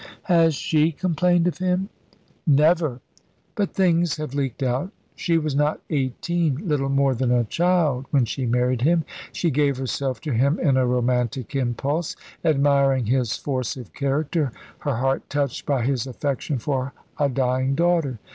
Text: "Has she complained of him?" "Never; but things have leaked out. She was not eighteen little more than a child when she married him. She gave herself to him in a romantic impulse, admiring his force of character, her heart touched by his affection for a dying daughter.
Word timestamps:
"Has 0.23 0.55
she 0.55 0.91
complained 0.91 1.45
of 1.45 1.59
him?" 1.59 1.89
"Never; 2.47 3.01
but 3.53 3.75
things 3.75 4.17
have 4.17 4.33
leaked 4.33 4.63
out. 4.63 4.89
She 5.15 5.37
was 5.37 5.53
not 5.55 5.79
eighteen 5.91 6.57
little 6.67 6.89
more 6.89 7.13
than 7.13 7.29
a 7.31 7.43
child 7.43 8.07
when 8.09 8.25
she 8.25 8.47
married 8.47 8.81
him. 8.81 9.03
She 9.31 9.51
gave 9.51 9.77
herself 9.77 10.19
to 10.21 10.31
him 10.31 10.59
in 10.59 10.75
a 10.75 10.87
romantic 10.87 11.55
impulse, 11.55 12.15
admiring 12.43 13.05
his 13.05 13.37
force 13.37 13.77
of 13.77 13.93
character, 13.93 14.51
her 14.79 14.95
heart 14.95 15.29
touched 15.29 15.67
by 15.67 15.85
his 15.85 16.07
affection 16.07 16.57
for 16.57 16.93
a 17.19 17.29
dying 17.29 17.75
daughter. 17.75 18.17